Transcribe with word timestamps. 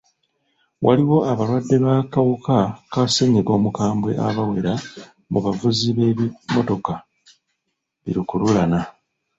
Waliwo 0.85 1.17
abalwadde 1.31 1.75
b'akawuka 1.83 2.57
ka 2.91 3.01
ssennyiga 3.07 3.51
omukambwe 3.59 4.11
abawera 4.27 4.73
mu 5.31 5.39
bavuzi 5.45 5.87
b'ebimmotoka 5.97 6.93
bi 8.03 8.11
lukululana. 8.15 8.79